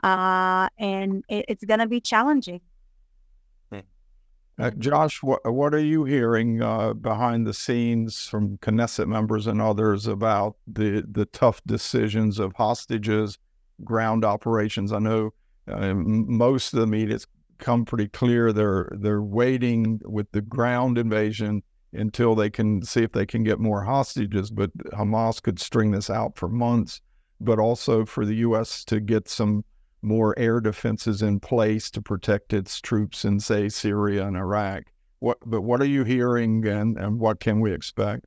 [0.01, 2.61] Uh, and it, it's going to be challenging.
[4.59, 9.61] Uh, Josh, what, what are you hearing uh, behind the scenes from Knesset members and
[9.61, 13.37] others about the, the tough decisions of hostages,
[13.85, 14.91] ground operations?
[14.91, 15.31] I know
[15.71, 17.25] uh, most of the media's
[17.57, 18.51] come pretty clear.
[18.51, 23.59] They're they're waiting with the ground invasion until they can see if they can get
[23.59, 24.51] more hostages.
[24.51, 26.99] But Hamas could string this out for months.
[27.39, 28.83] But also for the U.S.
[28.85, 29.63] to get some
[30.01, 34.83] more air defenses in place to protect its troops in, say, Syria and Iraq.
[35.19, 38.25] What, but what are you hearing, and, and what can we expect?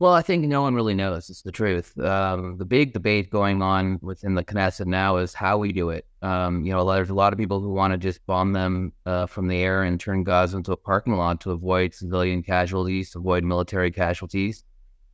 [0.00, 1.30] Well, I think no one really knows.
[1.30, 1.98] It's the truth.
[1.98, 6.04] Um, the big debate going on within the Knesset now is how we do it.
[6.20, 9.26] Um, you know, there's a lot of people who want to just bomb them uh,
[9.26, 13.18] from the air and turn Gaza into a parking lot to avoid civilian casualties, to
[13.20, 14.64] avoid military casualties.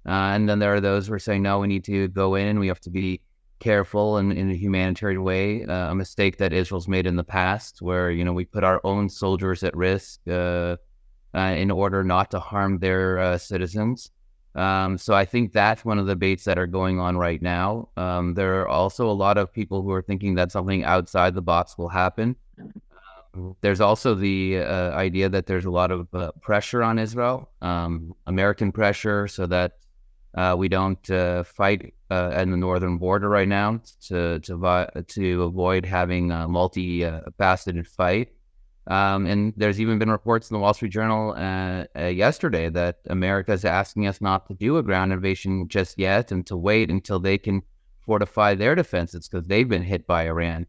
[0.06, 2.58] Uh, and then there are those who are saying, no, we need to go in.
[2.58, 3.20] We have to be
[3.60, 5.64] careful and in a humanitarian way.
[5.64, 8.80] Uh, a mistake that Israel's made in the past, where you know we put our
[8.84, 10.76] own soldiers at risk uh,
[11.34, 14.10] uh, in order not to harm their uh, citizens.
[14.56, 17.88] Um, so I think that's one of the debates that are going on right now.
[17.96, 21.42] Um, there are also a lot of people who are thinking that something outside the
[21.42, 22.34] box will happen.
[23.34, 26.08] Um, there's also the uh, idea that there's a lot of
[26.40, 29.78] pressure on Israel, um, American pressure, so that
[30.34, 35.42] uh, we don't uh, fight uh, at the northern border right now to to to
[35.42, 38.28] avoid having a multi-faceted fight.
[38.86, 42.98] Um, and there's even been reports in the Wall Street Journal uh, uh, yesterday that
[43.08, 46.90] America is asking us not to do a ground invasion just yet and to wait
[46.90, 47.62] until they can
[48.00, 50.66] fortify their defenses because they've been hit by Iran.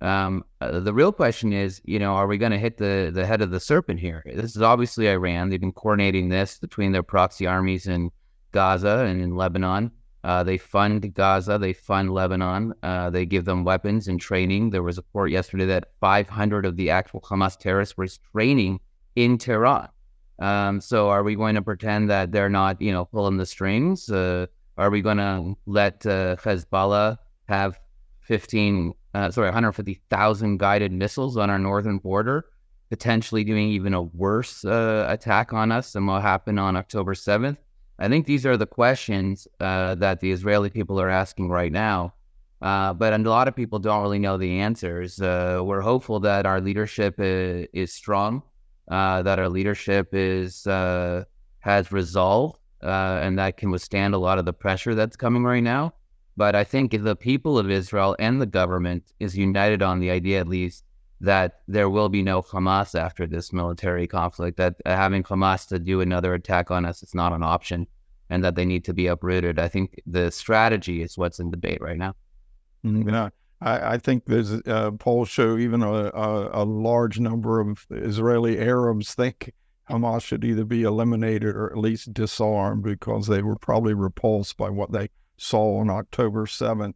[0.00, 3.26] Um, uh, the real question is, you know, are we going to hit the, the
[3.26, 4.22] head of the serpent here?
[4.26, 5.48] This is obviously Iran.
[5.48, 8.10] They've been coordinating this between their proxy armies in
[8.56, 9.90] Gaza and in Lebanon.
[10.24, 14.70] Uh, they fund Gaza, they fund Lebanon, uh, they give them weapons and training.
[14.70, 18.80] There was a report yesterday that 500 of the actual Hamas terrorists were training
[19.14, 19.88] in Tehran.
[20.38, 24.10] Um, so are we going to pretend that they're not, you know, pulling the strings?
[24.10, 24.46] Uh,
[24.78, 27.78] are we going to let uh, Hezbollah have
[28.22, 32.46] 15, uh, sorry, 150,000 guided missiles on our northern border,
[32.88, 37.58] potentially doing even a worse uh, attack on us than what happened on October 7th?
[37.98, 42.14] I think these are the questions uh, that the Israeli people are asking right now.
[42.60, 45.20] Uh, but a lot of people don't really know the answers.
[45.20, 48.42] Uh, we're hopeful that our leadership is, is strong,
[48.90, 51.24] uh, that our leadership is uh,
[51.60, 55.62] has resolve, uh, and that can withstand a lot of the pressure that's coming right
[55.62, 55.92] now.
[56.36, 60.40] But I think the people of Israel and the government is united on the idea,
[60.40, 60.84] at least,
[61.20, 66.00] that there will be no Hamas after this military conflict, that having Hamas to do
[66.00, 67.86] another attack on us is not an option,
[68.28, 69.58] and that they need to be uprooted.
[69.58, 72.14] I think the strategy is what's in debate right now.
[72.84, 73.08] Mm-hmm.
[73.08, 77.86] Yeah, I, I, think there's uh, polls show even a, a, a, large number of
[77.90, 79.52] Israeli Arabs think
[79.90, 84.68] Hamas should either be eliminated or at least disarmed because they were probably repulsed by
[84.68, 85.08] what they
[85.38, 86.94] saw on October 7th.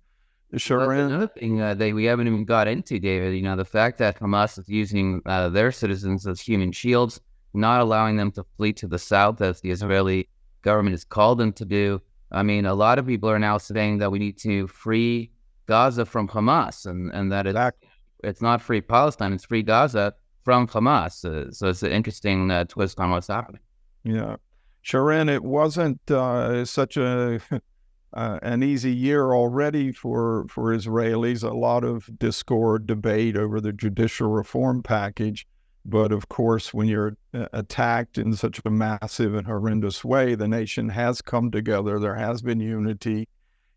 [0.57, 0.89] Sure.
[0.89, 3.99] Well, another thing uh, that we haven't even got into, David, you know, the fact
[3.99, 7.21] that Hamas is using uh, their citizens as human shields,
[7.55, 10.29] not allowing them to flee to the south as the Israeli
[10.63, 12.03] government has called them to do.
[12.33, 15.31] I mean, a lot of people are now saying that we need to free
[15.67, 17.77] Gaza from Hamas and, and that it's,
[18.25, 21.25] it's not free Palestine, it's free Gaza from Hamas.
[21.25, 23.61] Uh, so it's an interesting uh, twist on what's happening.
[24.03, 24.37] Yeah.
[24.85, 27.41] Sharren, it wasn't uh, such a
[28.13, 31.43] uh, an easy year already for for Israelis.
[31.43, 35.47] A lot of discord, debate over the judicial reform package.
[35.85, 40.49] But of course, when you're uh, attacked in such a massive and horrendous way, the
[40.49, 41.99] nation has come together.
[41.99, 43.29] There has been unity.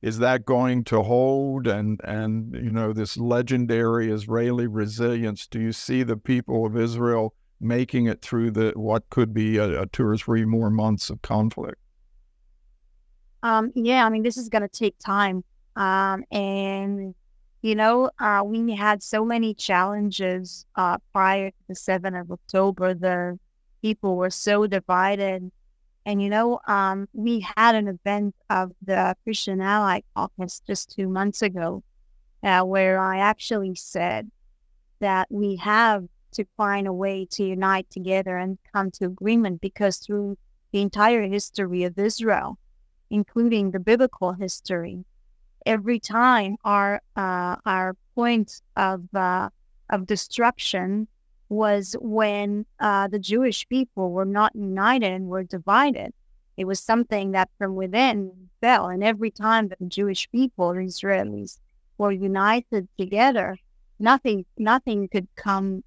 [0.02, 1.68] Is that going to hold?
[1.68, 5.48] And and you know this legendary Israeli resilience.
[5.48, 9.84] Do you see the people of Israel making it through the what could be a,
[9.84, 11.78] a two or three more months of conflict?
[13.44, 15.44] Um, yeah, I mean, this is going to take time.
[15.76, 17.14] Um, and,
[17.62, 22.94] you know, uh, we had so many challenges uh, prior to the 7th of October.
[22.94, 23.38] The
[23.82, 25.52] people were so divided.
[26.06, 31.10] And, you know, um, we had an event of the Christian Ally Caucus just two
[31.10, 31.84] months ago
[32.44, 34.32] uh, where I actually said
[35.00, 39.98] that we have to find a way to unite together and come to agreement because
[39.98, 40.38] through
[40.72, 42.58] the entire history of Israel,
[43.14, 45.06] including the biblical history.
[45.68, 49.50] Every time our uh, our point of uh,
[49.90, 51.08] of destruction
[51.48, 56.12] was when uh, the Jewish people were not united and were divided.
[56.58, 60.82] It was something that from within fell, and every time that the Jewish people, the
[60.82, 61.60] Israelis,
[62.00, 63.58] were united together,
[64.00, 65.84] nothing nothing could come.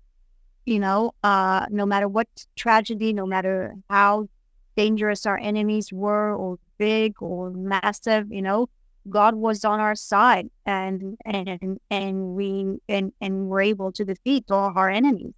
[0.64, 4.29] You know, uh, no matter what tragedy, no matter how
[4.77, 8.68] dangerous our enemies were or big or massive, you know,
[9.09, 14.51] God was on our side and and and we and and we're able to defeat
[14.51, 15.35] all our enemies.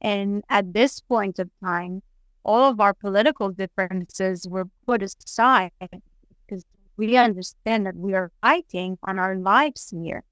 [0.00, 2.02] And at this point of time,
[2.44, 6.64] all of our political differences were put aside because
[6.96, 10.22] we understand that we are fighting on our lives here.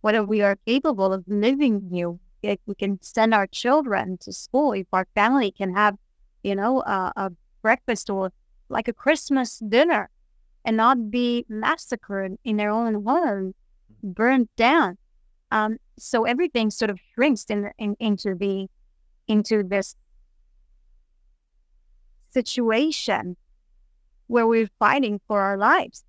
[0.00, 4.72] Whether we are capable of living here, if we can send our children to school,
[4.72, 5.96] if our family can have,
[6.42, 7.32] you know, a
[7.64, 8.30] breakfast or
[8.68, 10.04] like a Christmas dinner
[10.64, 13.54] and not be massacred in their own home,
[14.02, 14.98] burned down.
[15.50, 18.68] Um, so everything sort of shrinks in, in, into the
[19.26, 19.96] into this
[22.30, 23.36] situation
[24.26, 26.04] where we're fighting for our lives.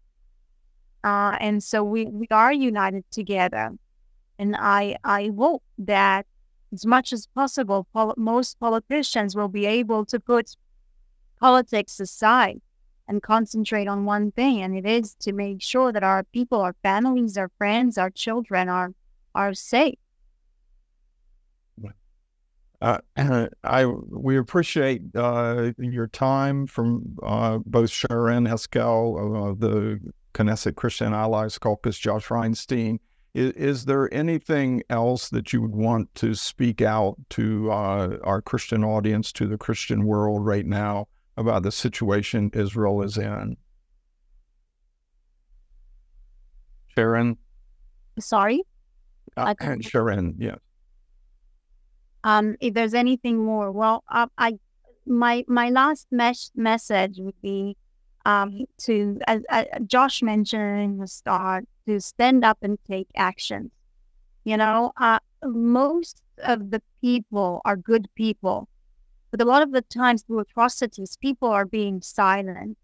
[1.04, 3.72] Uh, and so we, we are united together.
[4.40, 6.26] And I, I hope that
[6.74, 10.56] as much as possible, pol- most politicians will be able to put
[11.40, 12.62] politics aside
[13.08, 16.76] and concentrate on one thing, and it is to make sure that our people, our
[16.82, 18.94] families, our friends, our children are
[19.34, 20.00] are safe.
[22.82, 23.00] Uh,
[23.64, 30.00] I we appreciate uh, your time from uh, both Sharren Haskel of the
[30.34, 33.00] Knesset Christian Allies Caucus, Josh Reinstein.
[33.34, 38.42] Is, is, there anything else that you would want to speak out to uh, our
[38.42, 41.08] Christian audience, to the Christian world right now
[41.38, 43.58] about the situation Israel is in.
[46.96, 47.38] Sharren?
[48.20, 48.64] Sorry?
[49.36, 50.58] Uh, Sharren, yes.
[52.24, 54.58] Um, if there's anything more, well, uh, I
[55.06, 57.78] my my last mes- message would be
[58.26, 63.70] um, to, as, as Josh mentioned in the start, to stand up and take action.
[64.44, 68.68] You know, uh, most of the people are good people
[69.36, 72.78] but a lot of the times through atrocities, people are being silent.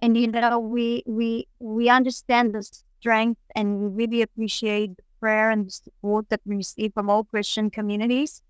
[0.00, 5.50] And you know, we we we understand the strength and we really appreciate the prayer
[5.50, 8.40] and the support that we receive from all Christian communities.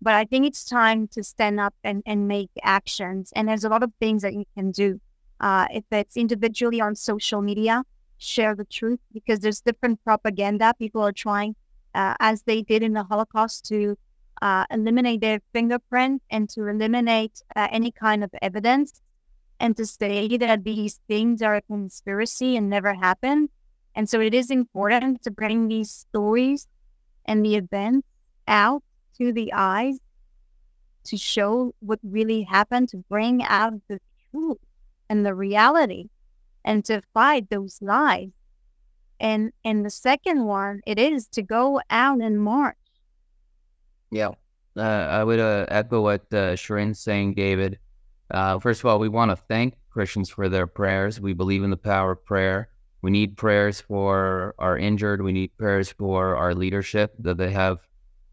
[0.00, 3.32] But I think it's time to stand up and, and make actions.
[3.34, 5.00] And there's a lot of things that you can do.
[5.40, 7.82] Uh, if it's individually on social media,
[8.18, 10.72] share the truth because there's different propaganda.
[10.78, 11.56] People are trying,
[11.96, 13.98] uh, as they did in the Holocaust, to
[14.42, 19.00] uh, eliminate their fingerprint and to eliminate uh, any kind of evidence
[19.60, 23.48] and to say that these things are a conspiracy and never happened.
[23.94, 26.68] And so it is important to bring these stories
[27.24, 28.06] and the events
[28.46, 28.82] out
[29.18, 29.98] to the eyes
[31.04, 34.58] to show what really happened, to bring out the truth
[35.08, 36.08] and the reality
[36.64, 38.30] and to fight those lies.
[39.18, 42.76] And and the second one, it is to go out and march
[44.10, 44.30] yeah,
[44.76, 47.78] uh, I would uh, echo what uh, Sharren's saying, David.
[48.30, 51.20] Uh, first of all, we want to thank Christians for their prayers.
[51.20, 52.68] We believe in the power of prayer.
[53.02, 55.22] We need prayers for our injured.
[55.22, 57.78] We need prayers for our leadership that they have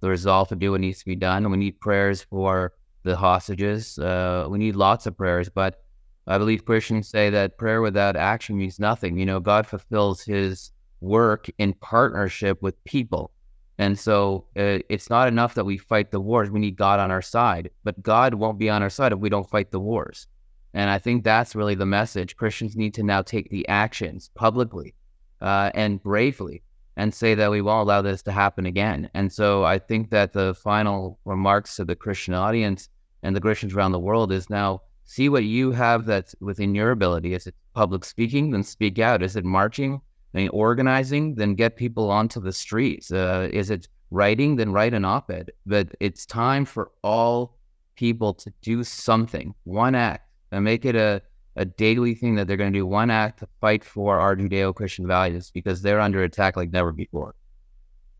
[0.01, 1.49] the resolve to do what needs to be done.
[1.49, 2.73] We need prayers for
[3.03, 3.97] the hostages.
[3.97, 5.82] Uh, we need lots of prayers, but
[6.28, 9.17] I believe Christians say that prayer without action means nothing.
[9.17, 13.32] You know, God fulfills his work in partnership with people.
[13.78, 16.49] And so uh, it's not enough that we fight the wars.
[16.49, 19.30] We need God on our side, but God won't be on our side if we
[19.30, 20.28] don't fight the wars.
[20.73, 22.36] And I think that's really the message.
[22.36, 24.93] Christians need to now take the actions publicly
[25.41, 26.63] uh, and bravely
[26.97, 29.09] and say that we won't allow this to happen again.
[29.13, 32.89] And so I think that the final remarks to the Christian audience
[33.23, 36.91] and the Christians around the world is now see what you have that's within your
[36.91, 37.34] ability.
[37.34, 38.51] Is it public speaking?
[38.51, 39.23] Then speak out.
[39.23, 40.01] Is it marching?
[40.36, 41.36] Then organizing?
[41.36, 43.09] Then get people onto the streets.
[43.09, 44.57] Uh, is it writing?
[44.57, 45.51] Then write an op-ed.
[45.65, 47.57] But it's time for all
[47.95, 51.21] people to do something, one act, and make it a
[51.57, 55.07] a daily thing that they're going to do one act to fight for our Judeo-Christian
[55.07, 57.33] values because they're under attack like never before.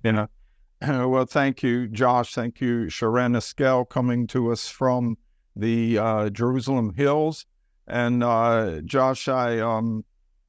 [0.04, 0.28] You know,
[0.82, 2.34] well, thank you, Josh.
[2.34, 5.18] Thank you, Sharren Haskel, coming to us from
[5.54, 7.46] the uh, Jerusalem Hills.
[7.88, 10.06] And uh, Josh, I um,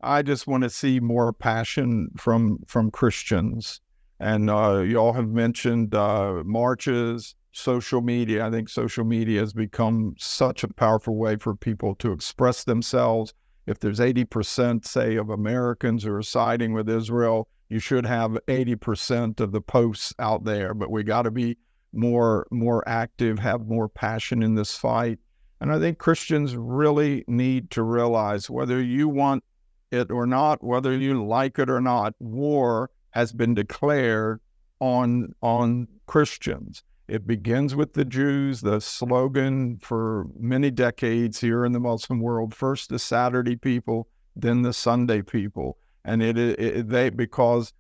[0.07, 3.81] I just want to see more passion from from Christians.
[4.19, 8.47] And uh, you all have mentioned uh, marches, social media.
[8.47, 13.35] I think social media has become such a powerful way for people to express themselves.
[13.67, 19.41] If there's 80%, say, of Americans who are siding with Israel, you should have 80%
[19.41, 21.59] of the posts out there, but we got to be
[21.93, 25.19] more more active, have more passion in this fight.
[25.61, 29.43] And I think Christians really need to realize whether you want
[29.91, 34.41] it or not, whether you like it or not, war has been declared
[34.81, 36.83] on on Christians.
[37.09, 38.61] It begins with the Jews.
[38.61, 44.63] The slogan for many decades here in the Muslim world: first the Saturday people, then
[44.63, 47.75] the Sunday people and it, it, they because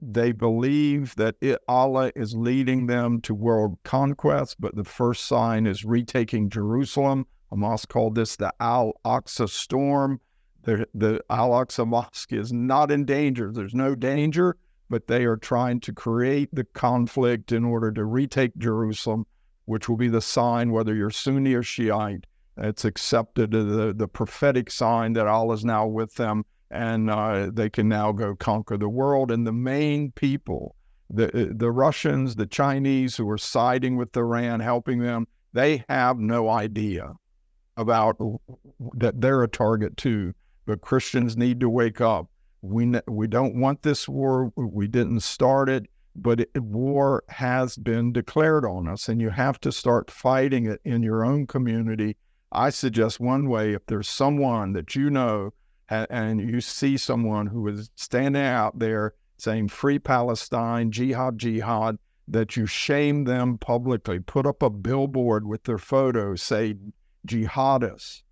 [0.00, 5.66] they believe that it, Allah is leading them to world conquest, but the first sign
[5.66, 7.26] is retaking Jerusalem.
[7.52, 10.20] Hamas called this the Al Aqsa storm.
[10.66, 13.52] The, the Al Aqsa Mosque is not in danger.
[13.52, 14.56] There's no danger,
[14.90, 19.26] but they are trying to create the conflict in order to retake Jerusalem,
[19.64, 22.26] which will be the sign, whether you're Sunni or Shiite.
[22.56, 27.70] It's accepted the, the prophetic sign that Allah is now with them and uh, they
[27.70, 29.30] can now go conquer the world.
[29.30, 30.74] And the main people,
[31.10, 36.18] the uh, the Russians, the Chinese who are siding with Iran, helping them, they have
[36.18, 37.12] no idea
[37.76, 38.16] about
[38.94, 40.32] that they're a target too.
[40.66, 42.28] But Christians need to wake up.
[42.62, 44.52] We we don't want this war.
[44.56, 49.60] We didn't start it, but it, war has been declared on us, and you have
[49.60, 52.16] to start fighting it in your own community.
[52.50, 55.52] I suggest one way: if there's someone that you know
[55.88, 61.98] and you see someone who is standing out there saying free Palestine, jihad, jihad,
[62.28, 66.74] that you shame them publicly, put up a billboard with their photo, say
[67.26, 68.22] jihadist,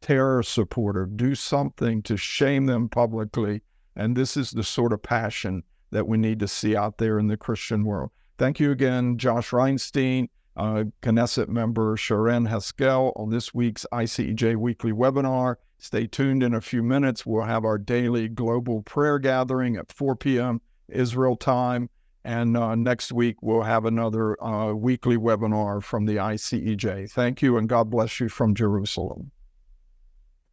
[0.00, 3.62] terror supporter, do something to shame them publicly.
[3.96, 7.26] And this is the sort of passion that we need to see out there in
[7.26, 8.10] the Christian world.
[8.36, 14.92] Thank you again, Josh Reinstein, uh, Knesset member Sharren Haskel, on this week's ICEJ weekly
[14.92, 15.56] webinar.
[15.78, 17.24] Stay tuned in a few minutes.
[17.24, 20.60] We'll have our daily global prayer gathering at 4 p.m.
[20.88, 21.88] Israel time.
[22.24, 27.10] And uh, next week, we'll have another uh, weekly webinar from the ICEJ.
[27.10, 29.30] Thank you, and God bless you from Jerusalem.